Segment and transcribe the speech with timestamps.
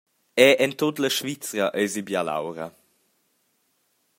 [0.45, 2.67] Era en tut la Svizra eisi bialaura.